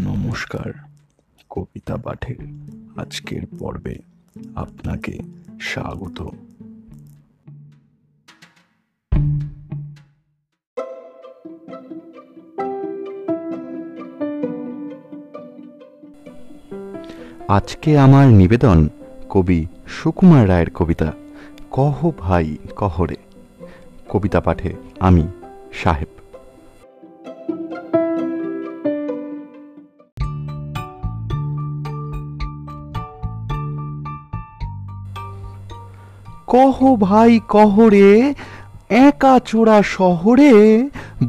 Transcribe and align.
নমস্কার, 0.00 0.72
কবিতা 1.50 1.96
পাঠের 1.96 2.36
আজকের 2.96 3.42
পর্বে 3.58 3.96
আপনাকে 4.54 5.18
স্বাগত। 5.60 6.18
আজকে 17.48 17.98
আমার 17.98 18.26
নিবেদন 18.28 18.88
কবি 19.30 19.66
সুকুমার 19.86 20.48
রায়ের 20.48 20.70
কবিতা, 20.70 21.12
কহ 21.70 22.10
ভাই 22.18 22.56
কহরে 22.76 23.16
কবিতা 24.08 24.40
পাঠে 24.40 24.74
আমি 25.00 25.28
সাহেব 25.72 26.08
কহ 36.48 36.96
ভাই 36.96 37.40
কহরে, 37.48 38.34
একা 38.88 39.34
চোরা 39.38 39.82
শহরে, 39.82 40.52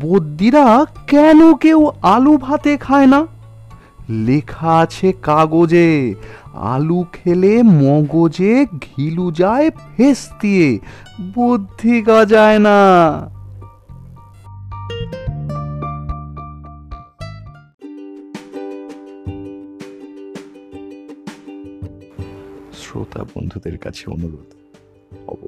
বদ্যিরা 0.00 0.86
কেন 1.06 1.54
কেউ 1.54 1.80
আলু 2.02 2.36
ভাতে 2.36 2.76
খায় 2.76 3.06
না? 3.06 3.26
লেখা 4.10 4.72
আছে 4.78 5.12
কাগজে, 5.22 6.14
আলু 6.54 7.04
খেলে 7.12 7.62
মগজে 7.62 8.66
ঘিলু 8.80 9.32
যায় 9.32 9.70
ফেস 9.70 10.20
দিয়ে 10.40 10.78
বুদ্ধি 11.34 12.02
গজায় 12.02 12.58
না। 12.58 12.78
শ্রোতা 22.72 23.24
বন্ধুদের 23.24 23.76
কাছে 23.78 24.04
অনুরোধ। 24.10 24.61